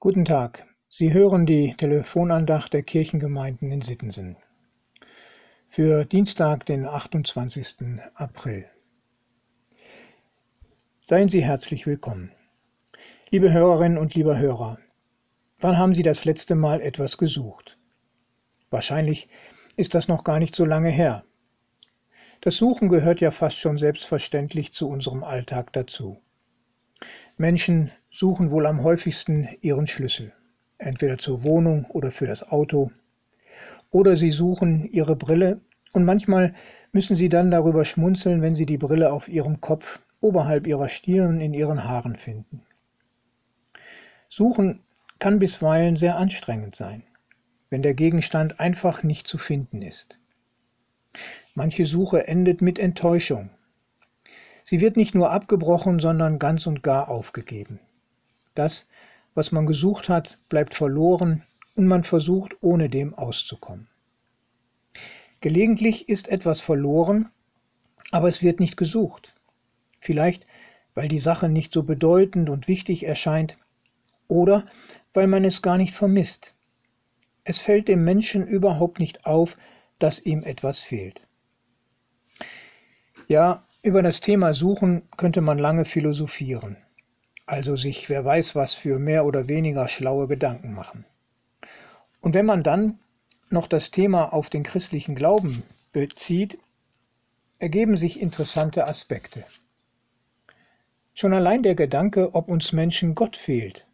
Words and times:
Guten 0.00 0.24
Tag, 0.24 0.64
Sie 0.88 1.12
hören 1.12 1.44
die 1.44 1.74
Telefonandacht 1.76 2.72
der 2.72 2.84
Kirchengemeinden 2.84 3.72
in 3.72 3.82
Sittensen 3.82 4.36
für 5.68 6.04
Dienstag, 6.04 6.64
den 6.66 6.86
28. 6.86 7.98
April. 8.14 8.66
Seien 11.00 11.28
Sie 11.28 11.42
herzlich 11.42 11.88
willkommen. 11.88 12.30
Liebe 13.30 13.52
Hörerinnen 13.52 13.98
und 13.98 14.14
lieber 14.14 14.38
Hörer, 14.38 14.78
wann 15.58 15.76
haben 15.76 15.96
Sie 15.96 16.04
das 16.04 16.24
letzte 16.24 16.54
Mal 16.54 16.80
etwas 16.80 17.18
gesucht? 17.18 17.76
Wahrscheinlich 18.70 19.28
ist 19.76 19.96
das 19.96 20.06
noch 20.06 20.22
gar 20.22 20.38
nicht 20.38 20.54
so 20.54 20.64
lange 20.64 20.90
her. 20.90 21.24
Das 22.40 22.56
Suchen 22.56 22.88
gehört 22.88 23.20
ja 23.20 23.32
fast 23.32 23.58
schon 23.58 23.78
selbstverständlich 23.78 24.72
zu 24.72 24.88
unserem 24.88 25.24
Alltag 25.24 25.72
dazu. 25.72 26.22
Menschen 27.38 27.92
suchen 28.10 28.50
wohl 28.50 28.66
am 28.66 28.82
häufigsten 28.82 29.48
ihren 29.60 29.86
Schlüssel, 29.86 30.32
entweder 30.78 31.18
zur 31.18 31.44
Wohnung 31.44 31.84
oder 31.86 32.10
für 32.10 32.26
das 32.26 32.48
Auto. 32.50 32.90
Oder 33.90 34.16
sie 34.16 34.32
suchen 34.32 34.84
ihre 34.90 35.14
Brille 35.16 35.60
und 35.92 36.04
manchmal 36.04 36.54
müssen 36.92 37.16
sie 37.16 37.28
dann 37.28 37.50
darüber 37.50 37.84
schmunzeln, 37.84 38.42
wenn 38.42 38.56
sie 38.56 38.66
die 38.66 38.76
Brille 38.76 39.12
auf 39.12 39.28
ihrem 39.28 39.60
Kopf, 39.60 40.00
oberhalb 40.20 40.66
ihrer 40.66 40.88
Stirn, 40.88 41.40
in 41.40 41.54
ihren 41.54 41.84
Haaren 41.84 42.16
finden. 42.16 42.62
Suchen 44.28 44.80
kann 45.20 45.38
bisweilen 45.38 45.94
sehr 45.94 46.16
anstrengend 46.16 46.74
sein, 46.74 47.04
wenn 47.70 47.82
der 47.82 47.94
Gegenstand 47.94 48.58
einfach 48.58 49.02
nicht 49.04 49.28
zu 49.28 49.38
finden 49.38 49.80
ist. 49.80 50.18
Manche 51.54 51.86
Suche 51.86 52.26
endet 52.26 52.62
mit 52.62 52.78
Enttäuschung. 52.78 53.50
Sie 54.68 54.82
wird 54.82 54.98
nicht 54.98 55.14
nur 55.14 55.30
abgebrochen, 55.30 55.98
sondern 55.98 56.38
ganz 56.38 56.66
und 56.66 56.82
gar 56.82 57.08
aufgegeben. 57.08 57.80
Das, 58.54 58.86
was 59.34 59.50
man 59.50 59.64
gesucht 59.64 60.10
hat, 60.10 60.38
bleibt 60.50 60.74
verloren 60.74 61.42
und 61.74 61.86
man 61.86 62.04
versucht, 62.04 62.54
ohne 62.60 62.90
dem 62.90 63.14
auszukommen. 63.14 63.88
Gelegentlich 65.40 66.10
ist 66.10 66.28
etwas 66.28 66.60
verloren, 66.60 67.30
aber 68.10 68.28
es 68.28 68.42
wird 68.42 68.60
nicht 68.60 68.76
gesucht. 68.76 69.34
Vielleicht, 70.00 70.46
weil 70.94 71.08
die 71.08 71.18
Sache 71.18 71.48
nicht 71.48 71.72
so 71.72 71.82
bedeutend 71.82 72.50
und 72.50 72.68
wichtig 72.68 73.06
erscheint 73.06 73.56
oder 74.26 74.66
weil 75.14 75.28
man 75.28 75.46
es 75.46 75.62
gar 75.62 75.78
nicht 75.78 75.94
vermisst. 75.94 76.54
Es 77.42 77.58
fällt 77.58 77.88
dem 77.88 78.04
Menschen 78.04 78.46
überhaupt 78.46 78.98
nicht 78.98 79.24
auf, 79.24 79.56
dass 79.98 80.20
ihm 80.20 80.42
etwas 80.42 80.80
fehlt. 80.80 81.26
Ja, 83.28 83.64
über 83.82 84.02
das 84.02 84.20
Thema 84.20 84.54
Suchen 84.54 85.02
könnte 85.16 85.40
man 85.40 85.58
lange 85.58 85.84
philosophieren 85.84 86.76
also 87.48 87.76
sich 87.76 88.10
wer 88.10 88.24
weiß 88.24 88.54
was 88.54 88.74
für 88.74 88.98
mehr 88.98 89.24
oder 89.24 89.48
weniger 89.48 89.88
schlaue 89.88 90.28
Gedanken 90.28 90.74
machen. 90.74 91.06
Und 92.20 92.34
wenn 92.34 92.46
man 92.46 92.62
dann 92.62 92.98
noch 93.48 93.66
das 93.66 93.90
Thema 93.90 94.32
auf 94.34 94.50
den 94.50 94.62
christlichen 94.62 95.14
Glauben 95.14 95.62
bezieht, 95.92 96.58
ergeben 97.58 97.96
sich 97.96 98.20
interessante 98.20 98.86
Aspekte. 98.86 99.44
Schon 101.14 101.32
allein 101.32 101.62
der 101.62 101.74
Gedanke, 101.74 102.34
ob 102.34 102.48
uns 102.48 102.72
Menschen 102.72 103.14
Gott 103.14 103.36
fehlt. 103.36 103.86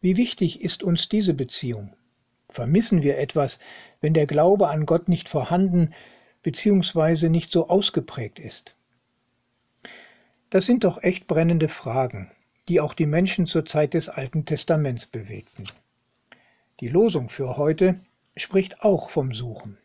Wie 0.00 0.18
wichtig 0.18 0.60
ist 0.60 0.82
uns 0.82 1.08
diese 1.08 1.32
Beziehung? 1.32 1.94
Vermissen 2.50 3.02
wir 3.02 3.18
etwas, 3.18 3.58
wenn 4.00 4.12
der 4.12 4.26
Glaube 4.26 4.68
an 4.68 4.84
Gott 4.84 5.08
nicht 5.08 5.28
vorhanden 5.28 5.94
bzw. 6.42 7.30
nicht 7.30 7.50
so 7.50 7.68
ausgeprägt 7.68 8.38
ist? 8.38 8.75
Das 10.48 10.64
sind 10.64 10.84
doch 10.84 11.02
echt 11.02 11.26
brennende 11.26 11.66
Fragen, 11.66 12.30
die 12.68 12.80
auch 12.80 12.94
die 12.94 13.06
Menschen 13.06 13.46
zur 13.46 13.66
Zeit 13.66 13.94
des 13.94 14.08
Alten 14.08 14.44
Testaments 14.44 15.06
bewegten. 15.06 15.64
Die 16.78 16.88
Losung 16.88 17.28
für 17.28 17.56
heute 17.56 17.98
spricht 18.36 18.82
auch 18.82 19.10
vom 19.10 19.34
Suchen. 19.34 19.76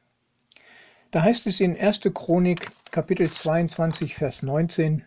Da 1.10 1.24
heißt 1.24 1.48
es 1.48 1.62
in 1.62 1.76
1. 1.76 2.02
Chronik 2.14 2.70
Kapitel 2.92 3.28
22 3.28 4.14
Vers 4.14 4.44
19 4.44 5.04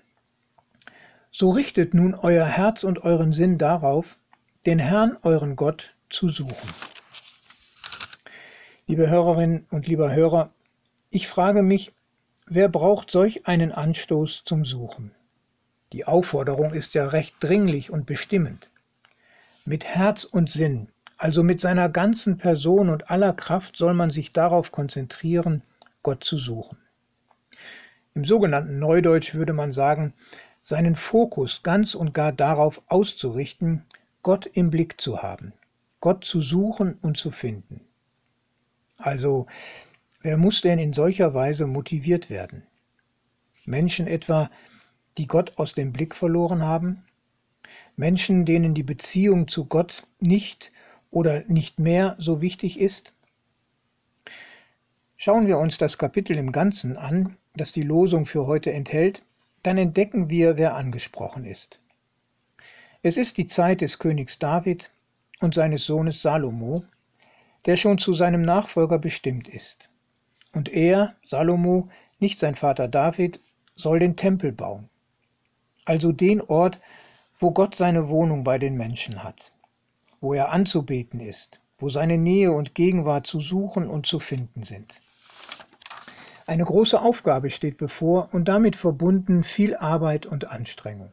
So 1.30 1.50
richtet 1.50 1.94
nun 1.94 2.16
euer 2.16 2.46
Herz 2.46 2.82
und 2.82 3.04
euren 3.04 3.32
Sinn 3.32 3.56
darauf, 3.56 4.18
den 4.66 4.80
Herrn 4.80 5.18
euren 5.22 5.54
Gott 5.54 5.94
zu 6.10 6.30
suchen. 6.30 6.70
Liebe 8.88 9.08
Hörerinnen 9.08 9.66
und 9.70 9.86
lieber 9.86 10.12
Hörer, 10.12 10.50
ich 11.10 11.28
frage 11.28 11.62
mich, 11.62 11.92
wer 12.46 12.68
braucht 12.68 13.12
solch 13.12 13.46
einen 13.46 13.70
Anstoß 13.70 14.42
zum 14.44 14.64
Suchen? 14.64 15.12
Die 15.94 16.06
Aufforderung 16.06 16.72
ist 16.72 16.94
ja 16.94 17.06
recht 17.06 17.36
dringlich 17.38 17.92
und 17.92 18.04
bestimmend. 18.04 18.68
Mit 19.64 19.84
Herz 19.84 20.24
und 20.24 20.50
Sinn, 20.50 20.88
also 21.18 21.44
mit 21.44 21.60
seiner 21.60 21.88
ganzen 21.88 22.36
Person 22.36 22.88
und 22.88 23.10
aller 23.10 23.32
Kraft 23.32 23.76
soll 23.76 23.94
man 23.94 24.10
sich 24.10 24.32
darauf 24.32 24.72
konzentrieren, 24.72 25.62
Gott 26.02 26.24
zu 26.24 26.36
suchen. 26.36 26.78
Im 28.12 28.24
sogenannten 28.24 28.80
Neudeutsch 28.80 29.34
würde 29.34 29.52
man 29.52 29.70
sagen, 29.70 30.14
seinen 30.60 30.96
Fokus 30.96 31.62
ganz 31.62 31.94
und 31.94 32.12
gar 32.12 32.32
darauf 32.32 32.82
auszurichten, 32.88 33.84
Gott 34.24 34.46
im 34.46 34.70
Blick 34.70 35.00
zu 35.00 35.22
haben, 35.22 35.52
Gott 36.00 36.24
zu 36.24 36.40
suchen 36.40 36.98
und 37.02 37.18
zu 37.18 37.30
finden. 37.30 37.82
Also, 38.96 39.46
wer 40.22 40.38
muss 40.38 40.60
denn 40.60 40.80
in 40.80 40.92
solcher 40.92 41.34
Weise 41.34 41.68
motiviert 41.68 42.30
werden? 42.30 42.64
Menschen 43.64 44.08
etwa, 44.08 44.50
die 45.18 45.26
Gott 45.26 45.58
aus 45.58 45.74
dem 45.74 45.92
Blick 45.92 46.14
verloren 46.14 46.62
haben? 46.62 47.04
Menschen, 47.96 48.44
denen 48.44 48.74
die 48.74 48.82
Beziehung 48.82 49.48
zu 49.48 49.66
Gott 49.66 50.06
nicht 50.20 50.72
oder 51.10 51.44
nicht 51.46 51.78
mehr 51.78 52.16
so 52.18 52.40
wichtig 52.40 52.80
ist? 52.80 53.12
Schauen 55.16 55.46
wir 55.46 55.58
uns 55.58 55.78
das 55.78 55.96
Kapitel 55.98 56.36
im 56.36 56.50
Ganzen 56.52 56.96
an, 56.96 57.36
das 57.54 57.72
die 57.72 57.82
Losung 57.82 58.26
für 58.26 58.46
heute 58.46 58.72
enthält, 58.72 59.22
dann 59.62 59.78
entdecken 59.78 60.28
wir, 60.28 60.56
wer 60.56 60.74
angesprochen 60.74 61.44
ist. 61.44 61.80
Es 63.02 63.16
ist 63.16 63.38
die 63.38 63.46
Zeit 63.46 63.80
des 63.80 63.98
Königs 63.98 64.38
David 64.38 64.90
und 65.40 65.54
seines 65.54 65.86
Sohnes 65.86 66.20
Salomo, 66.20 66.84
der 67.64 67.76
schon 67.76 67.98
zu 67.98 68.12
seinem 68.12 68.42
Nachfolger 68.42 68.98
bestimmt 68.98 69.48
ist. 69.48 69.88
Und 70.52 70.68
er, 70.68 71.14
Salomo, 71.24 71.88
nicht 72.18 72.38
sein 72.38 72.56
Vater 72.56 72.88
David, 72.88 73.40
soll 73.76 74.00
den 74.00 74.16
Tempel 74.16 74.52
bauen 74.52 74.88
also 75.84 76.12
den 76.12 76.40
Ort, 76.40 76.80
wo 77.38 77.50
Gott 77.50 77.74
seine 77.74 78.08
Wohnung 78.08 78.44
bei 78.44 78.58
den 78.58 78.76
Menschen 78.76 79.22
hat, 79.22 79.52
wo 80.20 80.34
er 80.34 80.50
anzubeten 80.50 81.20
ist, 81.20 81.60
wo 81.78 81.88
seine 81.88 82.18
Nähe 82.18 82.52
und 82.52 82.74
Gegenwart 82.74 83.26
zu 83.26 83.40
suchen 83.40 83.88
und 83.88 84.06
zu 84.06 84.18
finden 84.18 84.62
sind. 84.62 85.00
Eine 86.46 86.64
große 86.64 87.00
Aufgabe 87.00 87.50
steht 87.50 87.78
bevor 87.78 88.28
und 88.32 88.48
damit 88.48 88.76
verbunden 88.76 89.44
viel 89.44 89.76
Arbeit 89.76 90.26
und 90.26 90.46
Anstrengung. 90.46 91.12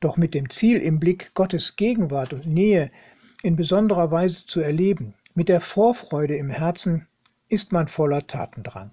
Doch 0.00 0.16
mit 0.16 0.34
dem 0.34 0.50
Ziel 0.50 0.80
im 0.80 1.00
Blick, 1.00 1.34
Gottes 1.34 1.76
Gegenwart 1.76 2.32
und 2.32 2.46
Nähe 2.46 2.90
in 3.42 3.56
besonderer 3.56 4.10
Weise 4.10 4.46
zu 4.46 4.60
erleben, 4.60 5.14
mit 5.34 5.48
der 5.48 5.60
Vorfreude 5.60 6.36
im 6.36 6.50
Herzen, 6.50 7.06
ist 7.48 7.72
man 7.72 7.88
voller 7.88 8.26
Tatendrang. 8.26 8.92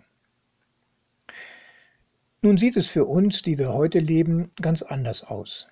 Nun 2.45 2.57
sieht 2.57 2.75
es 2.75 2.87
für 2.87 3.05
uns, 3.05 3.41
die 3.41 3.57
wir 3.57 3.71
heute 3.71 3.99
leben, 3.99 4.51
ganz 4.61 4.81
anders 4.81 5.23
aus. 5.23 5.69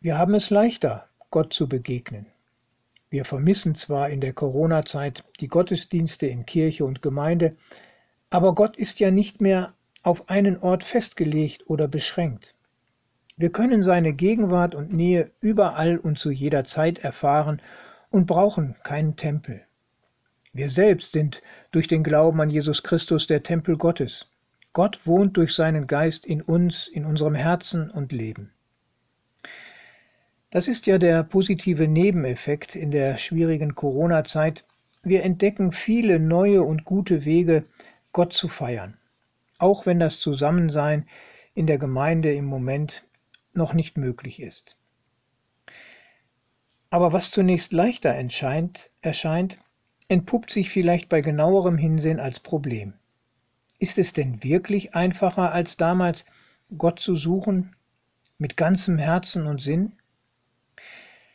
Wir 0.00 0.18
haben 0.18 0.34
es 0.34 0.50
leichter, 0.50 1.06
Gott 1.30 1.52
zu 1.54 1.68
begegnen. 1.68 2.26
Wir 3.08 3.24
vermissen 3.24 3.76
zwar 3.76 4.10
in 4.10 4.20
der 4.20 4.32
Corona-Zeit 4.32 5.22
die 5.38 5.46
Gottesdienste 5.46 6.26
in 6.26 6.44
Kirche 6.44 6.84
und 6.84 7.02
Gemeinde, 7.02 7.54
aber 8.30 8.56
Gott 8.56 8.76
ist 8.76 8.98
ja 8.98 9.12
nicht 9.12 9.40
mehr 9.40 9.74
auf 10.02 10.28
einen 10.28 10.58
Ort 10.58 10.82
festgelegt 10.82 11.70
oder 11.70 11.86
beschränkt. 11.86 12.56
Wir 13.36 13.52
können 13.52 13.84
seine 13.84 14.12
Gegenwart 14.12 14.74
und 14.74 14.92
Nähe 14.92 15.30
überall 15.40 15.98
und 15.98 16.18
zu 16.18 16.32
jeder 16.32 16.64
Zeit 16.64 16.98
erfahren 16.98 17.62
und 18.10 18.26
brauchen 18.26 18.74
keinen 18.82 19.14
Tempel. 19.14 19.62
Wir 20.52 20.68
selbst 20.68 21.12
sind 21.12 21.42
durch 21.70 21.86
den 21.86 22.02
Glauben 22.02 22.40
an 22.40 22.50
Jesus 22.50 22.82
Christus 22.82 23.28
der 23.28 23.44
Tempel 23.44 23.76
Gottes. 23.76 24.28
Gott 24.76 25.06
wohnt 25.06 25.38
durch 25.38 25.54
seinen 25.54 25.86
Geist 25.86 26.26
in 26.26 26.42
uns, 26.42 26.86
in 26.86 27.06
unserem 27.06 27.34
Herzen 27.34 27.90
und 27.90 28.12
Leben. 28.12 28.52
Das 30.50 30.68
ist 30.68 30.86
ja 30.86 30.98
der 30.98 31.22
positive 31.22 31.88
Nebeneffekt 31.88 32.76
in 32.76 32.90
der 32.90 33.16
schwierigen 33.16 33.74
Corona-Zeit. 33.74 34.66
Wir 35.02 35.22
entdecken 35.22 35.72
viele 35.72 36.20
neue 36.20 36.60
und 36.60 36.84
gute 36.84 37.24
Wege, 37.24 37.64
Gott 38.12 38.34
zu 38.34 38.48
feiern, 38.50 38.98
auch 39.56 39.86
wenn 39.86 39.98
das 39.98 40.20
Zusammensein 40.20 41.08
in 41.54 41.66
der 41.66 41.78
Gemeinde 41.78 42.34
im 42.34 42.44
Moment 42.44 43.06
noch 43.54 43.72
nicht 43.72 43.96
möglich 43.96 44.42
ist. 44.42 44.76
Aber 46.90 47.14
was 47.14 47.30
zunächst 47.30 47.72
leichter 47.72 48.10
erscheint, 48.10 49.58
entpuppt 50.08 50.50
sich 50.50 50.68
vielleicht 50.68 51.08
bei 51.08 51.22
genauerem 51.22 51.78
Hinsehen 51.78 52.20
als 52.20 52.40
Problem. 52.40 52.92
Ist 53.78 53.98
es 53.98 54.12
denn 54.12 54.42
wirklich 54.42 54.94
einfacher 54.94 55.52
als 55.52 55.76
damals, 55.76 56.24
Gott 56.76 56.98
zu 56.98 57.14
suchen 57.14 57.76
mit 58.38 58.56
ganzem 58.56 58.98
Herzen 58.98 59.46
und 59.46 59.60
Sinn? 59.60 59.92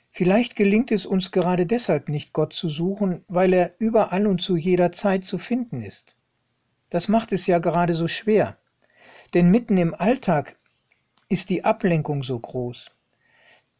Vielleicht 0.09 0.55
gelingt 0.55 0.91
es 0.91 1.05
uns 1.05 1.31
gerade 1.31 1.65
deshalb 1.65 2.09
nicht, 2.09 2.33
Gott 2.33 2.53
zu 2.53 2.67
suchen, 2.67 3.23
weil 3.27 3.53
er 3.53 3.75
überall 3.79 4.27
und 4.27 4.41
zu 4.41 4.57
jeder 4.57 4.91
Zeit 4.91 5.23
zu 5.23 5.37
finden 5.37 5.81
ist. 5.81 6.15
Das 6.89 7.07
macht 7.07 7.31
es 7.31 7.47
ja 7.47 7.59
gerade 7.59 7.95
so 7.95 8.07
schwer. 8.07 8.57
Denn 9.33 9.49
mitten 9.49 9.77
im 9.77 9.93
Alltag 9.93 10.57
ist 11.29 11.49
die 11.49 11.63
Ablenkung 11.63 12.23
so 12.23 12.37
groß, 12.37 12.91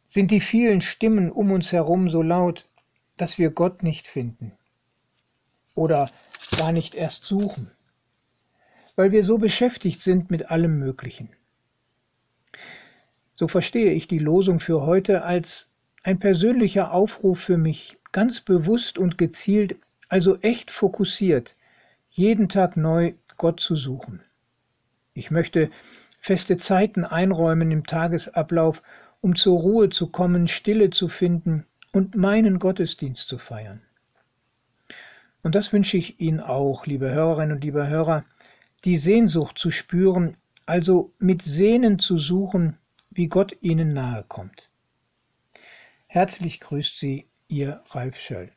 sind 0.08 0.30
die 0.30 0.40
vielen 0.40 0.80
Stimmen 0.80 1.30
um 1.30 1.50
uns 1.50 1.72
herum 1.72 2.08
so 2.08 2.22
laut, 2.22 2.68
dass 3.18 3.36
wir 3.36 3.50
Gott 3.50 3.82
nicht 3.82 4.08
finden 4.08 4.52
oder 5.74 6.10
gar 6.56 6.72
nicht 6.72 6.94
erst 6.94 7.24
suchen, 7.24 7.70
weil 8.96 9.12
wir 9.12 9.22
so 9.22 9.38
beschäftigt 9.38 10.02
sind 10.02 10.30
mit 10.30 10.50
allem 10.50 10.78
Möglichen. 10.78 11.30
So 13.34 13.48
verstehe 13.48 13.92
ich 13.92 14.06
die 14.08 14.18
Losung 14.18 14.60
für 14.60 14.82
heute 14.82 15.24
als 15.24 15.72
ein 16.02 16.18
persönlicher 16.18 16.92
Aufruf 16.92 17.40
für 17.40 17.56
mich, 17.56 17.98
ganz 18.12 18.40
bewusst 18.40 18.98
und 18.98 19.18
gezielt, 19.18 19.76
also 20.08 20.38
echt 20.40 20.70
fokussiert, 20.70 21.56
jeden 22.10 22.48
Tag 22.48 22.76
neu 22.76 23.14
Gott 23.38 23.60
zu 23.60 23.74
suchen. 23.74 24.22
Ich 25.14 25.30
möchte 25.30 25.70
feste 26.18 26.56
Zeiten 26.56 27.04
einräumen 27.04 27.70
im 27.70 27.86
Tagesablauf, 27.86 28.82
um 29.20 29.34
zur 29.34 29.58
Ruhe 29.58 29.90
zu 29.90 30.10
kommen, 30.10 30.46
Stille 30.46 30.90
zu 30.90 31.08
finden 31.08 31.66
und 31.92 32.14
meinen 32.14 32.58
Gottesdienst 32.58 33.28
zu 33.28 33.38
feiern. 33.38 33.80
Und 35.42 35.54
das 35.54 35.72
wünsche 35.72 35.96
ich 35.96 36.20
Ihnen 36.20 36.40
auch, 36.40 36.86
liebe 36.86 37.10
Hörerinnen 37.10 37.56
und 37.56 37.64
liebe 37.64 37.88
Hörer, 37.88 38.24
die 38.84 38.96
Sehnsucht 38.96 39.58
zu 39.58 39.70
spüren, 39.70 40.36
also 40.66 41.12
mit 41.18 41.42
Sehnen 41.42 41.98
zu 41.98 42.18
suchen, 42.18 42.78
wie 43.10 43.28
Gott 43.28 43.56
Ihnen 43.60 43.92
nahe 43.92 44.24
kommt. 44.26 44.70
Herzlich 46.06 46.60
grüßt 46.60 46.98
Sie, 46.98 47.28
Ihr 47.48 47.82
Ralf 47.90 48.16
Schöll. 48.16 48.52